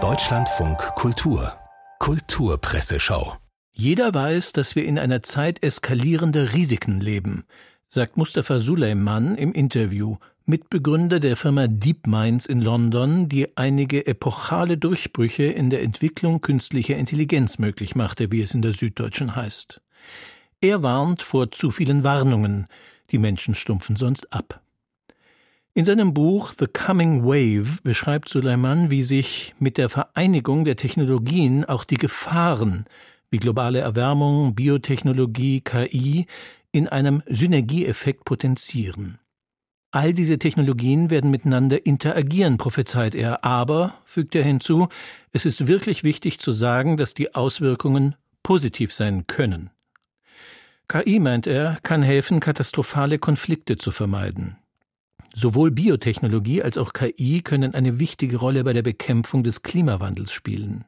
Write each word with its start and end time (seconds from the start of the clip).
Deutschlandfunk 0.00 0.78
Kultur 0.94 1.52
Kulturpresseschau 1.98 3.36
Jeder 3.72 4.14
weiß, 4.14 4.52
dass 4.52 4.76
wir 4.76 4.84
in 4.84 5.00
einer 5.00 5.24
Zeit 5.24 5.64
eskalierender 5.64 6.52
Risiken 6.52 7.00
leben, 7.00 7.42
sagt 7.88 8.16
Mustafa 8.16 8.60
Suleiman 8.60 9.36
im 9.36 9.52
Interview, 9.52 10.18
Mitbegründer 10.46 11.18
der 11.18 11.34
Firma 11.34 11.66
DeepMinds 11.66 12.46
in 12.46 12.60
London, 12.60 13.28
die 13.28 13.56
einige 13.56 14.06
epochale 14.06 14.78
Durchbrüche 14.78 15.46
in 15.46 15.68
der 15.68 15.82
Entwicklung 15.82 16.40
künstlicher 16.40 16.96
Intelligenz 16.96 17.58
möglich 17.58 17.96
machte, 17.96 18.30
wie 18.30 18.42
es 18.42 18.54
in 18.54 18.62
der 18.62 18.74
Süddeutschen 18.74 19.34
heißt. 19.34 19.80
Er 20.60 20.84
warnt 20.84 21.24
vor 21.24 21.50
zu 21.50 21.72
vielen 21.72 22.04
Warnungen, 22.04 22.68
die 23.10 23.18
Menschen 23.18 23.56
stumpfen 23.56 23.96
sonst 23.96 24.32
ab. 24.32 24.62
In 25.78 25.84
seinem 25.84 26.12
Buch 26.12 26.50
The 26.58 26.66
Coming 26.66 27.22
Wave 27.22 27.78
beschreibt 27.84 28.28
Suleiman, 28.28 28.90
wie 28.90 29.04
sich 29.04 29.54
mit 29.60 29.78
der 29.78 29.88
Vereinigung 29.88 30.64
der 30.64 30.74
Technologien 30.74 31.64
auch 31.64 31.84
die 31.84 31.98
Gefahren 31.98 32.86
wie 33.30 33.36
globale 33.36 33.78
Erwärmung, 33.78 34.56
Biotechnologie, 34.56 35.60
KI 35.60 36.26
in 36.72 36.88
einem 36.88 37.22
Synergieeffekt 37.28 38.24
potenzieren. 38.24 39.20
All 39.92 40.12
diese 40.12 40.40
Technologien 40.40 41.10
werden 41.10 41.30
miteinander 41.30 41.86
interagieren, 41.86 42.58
prophezeit 42.58 43.14
er, 43.14 43.44
aber, 43.44 43.94
fügt 44.04 44.34
er 44.34 44.42
hinzu, 44.42 44.88
es 45.30 45.46
ist 45.46 45.68
wirklich 45.68 46.02
wichtig 46.02 46.40
zu 46.40 46.50
sagen, 46.50 46.96
dass 46.96 47.14
die 47.14 47.36
Auswirkungen 47.36 48.16
positiv 48.42 48.92
sein 48.92 49.28
können. 49.28 49.70
KI, 50.88 51.20
meint 51.20 51.46
er, 51.46 51.78
kann 51.84 52.02
helfen, 52.02 52.40
katastrophale 52.40 53.20
Konflikte 53.20 53.78
zu 53.78 53.92
vermeiden. 53.92 54.58
Sowohl 55.40 55.70
Biotechnologie 55.70 56.64
als 56.64 56.78
auch 56.78 56.92
KI 56.92 57.42
können 57.42 57.72
eine 57.72 58.00
wichtige 58.00 58.38
Rolle 58.38 58.64
bei 58.64 58.72
der 58.72 58.82
Bekämpfung 58.82 59.44
des 59.44 59.62
Klimawandels 59.62 60.32
spielen. 60.32 60.84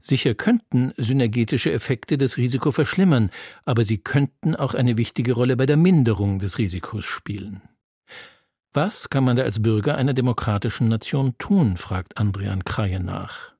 Sicher 0.00 0.34
könnten 0.34 0.94
synergetische 0.96 1.70
Effekte 1.70 2.16
das 2.16 2.38
Risiko 2.38 2.72
verschlimmern, 2.72 3.28
aber 3.66 3.84
sie 3.84 3.98
könnten 3.98 4.56
auch 4.56 4.72
eine 4.72 4.96
wichtige 4.96 5.34
Rolle 5.34 5.58
bei 5.58 5.66
der 5.66 5.76
Minderung 5.76 6.38
des 6.38 6.56
Risikos 6.56 7.04
spielen. 7.04 7.60
Was 8.72 9.10
kann 9.10 9.22
man 9.22 9.36
da 9.36 9.42
als 9.42 9.62
Bürger 9.62 9.96
einer 9.96 10.14
demokratischen 10.14 10.88
Nation 10.88 11.34
tun? 11.36 11.76
fragt 11.76 12.16
Andrian 12.16 12.64
Kraje 12.64 13.00
nach. 13.00 13.52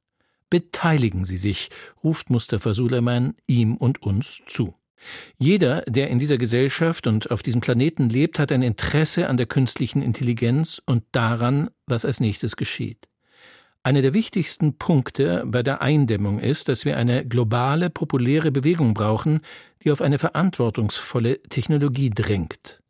Beteiligen 0.49 1.27
Sie 1.27 1.37
sich, 1.37 1.69
ruft 2.03 2.31
Mustafa 2.31 2.73
Suleiman 2.73 3.35
ihm 3.47 3.77
und 3.77 4.01
uns 4.01 4.41
zu. 4.47 4.75
Jeder, 5.39 5.83
der 5.83 6.09
in 6.09 6.19
dieser 6.19 6.39
Gesellschaft 6.39 7.07
und 7.07 7.31
auf 7.31 7.43
diesem 7.43 7.61
Planeten 7.61 8.09
lebt, 8.09 8.39
hat 8.39 8.53
ein 8.53 8.63
Interesse 8.63 9.29
an 9.29 9.37
der 9.37 9.47
künstlichen 9.47 10.03
Intelligenz 10.03 10.81
und 10.85 11.05
daran, 11.13 11.71
was 11.87 12.05
als 12.05 12.21
nächstes 12.21 12.57
geschieht. 12.57 13.09
Einer 13.83 14.01
der 14.01 14.15
wichtigsten 14.15 14.79
Punkte 14.79 15.45
bei 15.47 15.63
der 15.63 15.83
Eindämmung 15.83 16.39
ist, 16.39 16.69
dass 16.69 16.87
wir 16.87 16.97
eine 16.97 17.27
globale, 17.27 17.91
populäre 17.91 18.51
Bewegung 18.51 18.95
brauchen, 18.95 19.41
die 19.83 19.91
auf 19.91 20.01
eine 20.01 20.19
verantwortungsvolle 20.19 21.43
Technologie 21.43 22.09
drängt. 22.09 22.83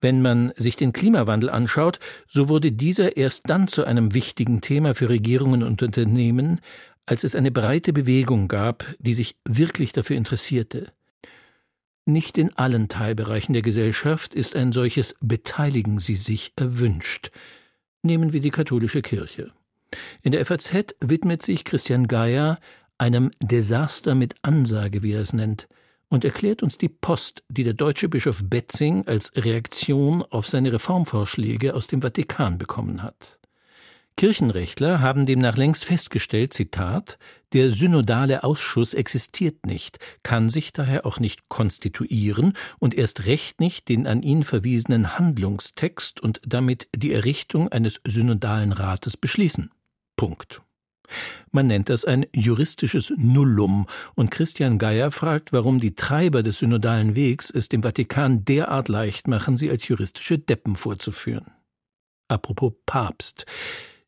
Wenn 0.00 0.22
man 0.22 0.52
sich 0.56 0.76
den 0.76 0.92
Klimawandel 0.92 1.50
anschaut, 1.50 1.98
so 2.28 2.48
wurde 2.48 2.70
dieser 2.70 3.16
erst 3.16 3.50
dann 3.50 3.66
zu 3.66 3.84
einem 3.84 4.14
wichtigen 4.14 4.60
Thema 4.60 4.94
für 4.94 5.08
Regierungen 5.08 5.64
und 5.64 5.82
Unternehmen, 5.82 6.60
als 7.06 7.24
es 7.24 7.34
eine 7.34 7.50
breite 7.50 7.92
Bewegung 7.92 8.46
gab, 8.46 8.94
die 8.98 9.14
sich 9.14 9.34
wirklich 9.44 9.92
dafür 9.92 10.16
interessierte. 10.16 10.92
Nicht 12.06 12.36
in 12.36 12.54
allen 12.56 12.88
Teilbereichen 12.88 13.54
der 13.54 13.62
Gesellschaft 13.62 14.34
ist 14.34 14.56
ein 14.56 14.72
solches 14.72 15.16
Beteiligen 15.20 15.98
Sie 15.98 16.16
sich 16.16 16.52
erwünscht. 16.56 17.30
Nehmen 18.02 18.34
wir 18.34 18.42
die 18.42 18.50
katholische 18.50 19.00
Kirche. 19.00 19.52
In 20.20 20.32
der 20.32 20.44
FAZ 20.44 20.94
widmet 21.00 21.42
sich 21.42 21.64
Christian 21.64 22.06
Geier 22.06 22.58
einem 22.98 23.30
Desaster 23.42 24.14
mit 24.14 24.34
Ansage, 24.42 25.02
wie 25.02 25.12
er 25.12 25.22
es 25.22 25.32
nennt, 25.32 25.66
und 26.08 26.26
erklärt 26.26 26.62
uns 26.62 26.76
die 26.76 26.90
Post, 26.90 27.42
die 27.48 27.64
der 27.64 27.72
deutsche 27.72 28.10
Bischof 28.10 28.42
Betzing 28.44 29.06
als 29.06 29.32
Reaktion 29.34 30.22
auf 30.22 30.46
seine 30.46 30.72
Reformvorschläge 30.74 31.74
aus 31.74 31.86
dem 31.86 32.02
Vatikan 32.02 32.58
bekommen 32.58 33.02
hat. 33.02 33.40
Kirchenrechtler 34.16 35.00
haben 35.00 35.26
demnach 35.26 35.56
längst 35.56 35.84
festgestellt, 35.84 36.54
Zitat, 36.54 37.18
der 37.52 37.72
synodale 37.72 38.44
Ausschuss 38.44 38.94
existiert 38.94 39.66
nicht, 39.66 39.98
kann 40.22 40.48
sich 40.48 40.72
daher 40.72 41.04
auch 41.04 41.18
nicht 41.18 41.48
konstituieren 41.48 42.54
und 42.78 42.94
erst 42.94 43.26
recht 43.26 43.60
nicht 43.60 43.88
den 43.88 44.06
an 44.06 44.22
ihn 44.22 44.44
verwiesenen 44.44 45.18
Handlungstext 45.18 46.20
und 46.20 46.40
damit 46.46 46.88
die 46.94 47.12
Errichtung 47.12 47.68
eines 47.68 48.00
synodalen 48.04 48.72
Rates 48.72 49.16
beschließen. 49.16 49.70
Punkt. 50.16 50.62
Man 51.50 51.66
nennt 51.66 51.88
das 51.90 52.04
ein 52.04 52.24
juristisches 52.34 53.12
Nullum, 53.16 53.86
und 54.14 54.30
Christian 54.30 54.78
Geier 54.78 55.10
fragt, 55.10 55.52
warum 55.52 55.80
die 55.80 55.94
Treiber 55.94 56.42
des 56.42 56.60
synodalen 56.60 57.14
Wegs 57.14 57.50
es 57.50 57.68
dem 57.68 57.82
Vatikan 57.82 58.44
derart 58.44 58.88
leicht 58.88 59.28
machen, 59.28 59.56
sie 59.56 59.70
als 59.70 59.86
juristische 59.86 60.38
Deppen 60.38 60.76
vorzuführen. 60.76 61.50
Apropos 62.28 62.72
Papst. 62.86 63.44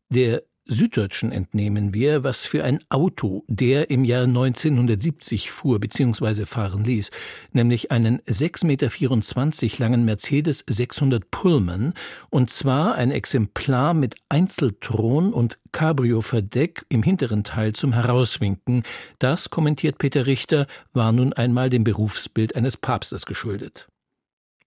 Der 0.09 0.43
Süddeutschen 0.69 1.31
entnehmen 1.31 1.95
wir, 1.95 2.25
was 2.25 2.45
für 2.45 2.65
ein 2.65 2.81
Auto 2.89 3.45
der 3.47 3.89
im 3.89 4.05
Jahr 4.05 4.25
1970 4.25 5.53
fuhr 5.53 5.79
bzw. 5.79 6.45
fahren 6.45 6.85
ließ, 6.85 7.11
nämlich 7.53 7.93
einen 7.93 8.19
6,24 8.23 9.65
Meter 9.65 9.79
langen 9.79 10.05
Mercedes 10.05 10.65
600 10.69 11.31
Pullman, 11.31 11.95
und 12.31 12.51
zwar 12.51 12.97
ein 12.97 13.13
Exemplar 13.13 13.95
mit 13.95 14.17
Einzelthron 14.29 15.33
und 15.33 15.59
Cabrio-Verdeck 15.71 16.85
im 16.89 17.05
hinteren 17.05 17.45
Teil 17.45 17.73
zum 17.75 17.93
Herauswinken. 17.93 18.83
Das, 19.21 19.51
kommentiert 19.51 19.99
Peter 19.99 20.27
Richter, 20.27 20.67
war 20.93 21.13
nun 21.13 21.33
einmal 21.33 21.71
dem 21.71 21.85
Berufsbild 21.85 22.57
eines 22.57 22.77
Papstes 22.77 23.25
geschuldet. 23.25 23.87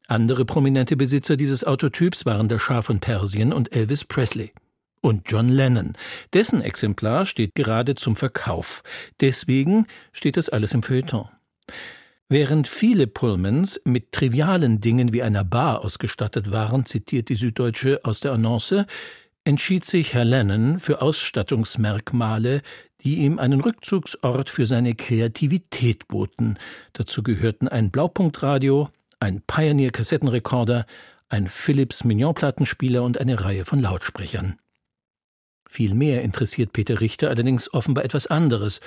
Andere 0.07 0.45
prominente 0.45 0.95
Besitzer 0.95 1.35
dieses 1.35 1.65
Autotyps 1.65 2.25
waren 2.25 2.47
der 2.47 2.59
Schah 2.59 2.81
von 2.81 2.99
Persien 2.99 3.51
und 3.51 3.75
Elvis 3.75 4.05
Presley 4.05 4.53
und 5.01 5.23
John 5.25 5.49
Lennon. 5.49 5.93
Dessen 6.33 6.61
Exemplar 6.61 7.25
steht 7.25 7.55
gerade 7.55 7.95
zum 7.95 8.15
Verkauf. 8.15 8.83
Deswegen 9.21 9.87
steht 10.11 10.37
das 10.37 10.49
alles 10.49 10.73
im 10.73 10.83
Feuilleton. 10.83 11.29
Während 12.31 12.67
viele 12.67 13.07
Pullmans 13.07 13.81
mit 13.85 14.11
trivialen 14.11 14.81
Dingen 14.81 15.13
wie 15.13 15.23
einer 15.23 15.43
Bar 15.43 15.83
ausgestattet 15.83 16.51
waren, 16.51 16.85
zitiert 16.85 17.29
die 17.29 17.35
Süddeutsche 17.35 18.01
aus 18.03 18.19
der 18.19 18.33
Annonce, 18.33 18.85
entschied 19.45 19.83
sich 19.83 20.13
Herr 20.13 20.25
Lennon 20.25 20.79
für 20.79 21.01
Ausstattungsmerkmale, 21.01 22.61
die 23.01 23.15
ihm 23.15 23.39
einen 23.39 23.61
Rückzugsort 23.61 24.51
für 24.51 24.67
seine 24.67 24.93
Kreativität 24.93 26.07
boten. 26.07 26.59
Dazu 26.93 27.23
gehörten 27.23 27.67
ein 27.67 27.89
Blaupunktradio, 27.89 28.89
ein 29.19 29.41
Pioneer-Kassettenrekorder, 29.47 30.85
ein 31.29 31.47
Philips 31.47 32.03
Mignon-Plattenspieler 32.03 33.01
und 33.01 33.19
eine 33.19 33.43
Reihe 33.43 33.65
von 33.65 33.79
Lautsprechern. 33.79 34.59
Viel 35.71 35.93
mehr 35.93 36.23
interessiert 36.23 36.73
Peter 36.73 36.99
Richter 36.99 37.29
allerdings 37.29 37.71
offenbar 37.71 38.03
etwas 38.03 38.25
anderes. 38.25 38.81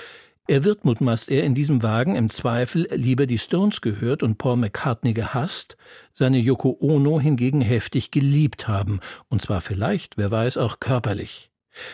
Er 0.49 0.65
wird, 0.65 0.85
mutmaßt 0.85 1.31
er, 1.31 1.45
in 1.45 1.55
diesem 1.55 1.85
Wagen 1.85 2.17
im 2.17 2.29
Zweifel 2.29 2.89
lieber 2.93 3.27
die 3.27 3.39
Stones 3.39 3.81
gehört 3.81 4.25
und 4.25 4.37
Paul 4.37 4.57
McCartney 4.57 5.13
gehasst, 5.13 5.77
seine 6.13 6.39
Yoko 6.39 6.77
Ono 6.81 7.21
hingegen 7.21 7.61
heftig 7.61 8.11
geliebt 8.11 8.67
haben, 8.67 8.99
und 9.29 9.41
zwar 9.41 9.61
vielleicht, 9.61 10.19
wer 10.19 10.33
weiß, 10.33 10.59
auch 10.59 10.81
körperlich. 10.81 11.53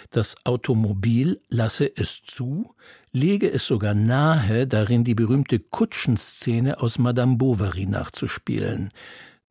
Das 0.09 0.37
Automobil 0.47 1.43
lasse 1.51 1.95
es 1.95 2.23
zu, 2.23 2.75
lege 3.13 3.53
es 3.53 3.67
sogar 3.67 3.93
nahe, 3.93 4.67
darin 4.67 5.05
die 5.05 5.15
berühmte 5.15 5.59
Kutschenszene 5.59 6.81
aus 6.81 6.99
Madame 6.99 7.37
Bovary 7.37 7.85
nachzuspielen. 7.85 8.91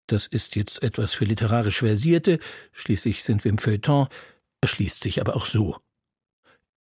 Das 0.07 0.25
ist 0.25 0.55
jetzt 0.55 0.81
etwas 0.81 1.13
für 1.13 1.25
literarisch 1.25 1.77
Versierte, 1.77 2.39
schließlich 2.71 3.23
sind 3.23 3.43
wir 3.43 3.51
im 3.51 3.59
Feuilleton, 3.59 4.07
erschließt 4.61 5.01
sich 5.01 5.21
aber 5.21 5.35
auch 5.35 5.45
so. 5.45 5.77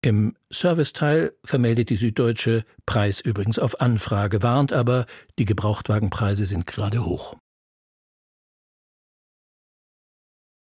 Im 0.01 0.37
Serviceteil 0.51 1.35
vermeldet 1.45 1.91
die 1.91 1.97
Süddeutsche 1.97 2.65
Preis 2.87 3.21
übrigens 3.21 3.59
auf 3.59 3.81
Anfrage, 3.81 4.43
warnt 4.43 4.73
aber, 4.73 5.07
die 5.39 5.45
Gebrauchtwagenpreise 5.45 6.47
sind 6.47 6.67
gerade 6.67 7.05
hoch. 7.05 7.37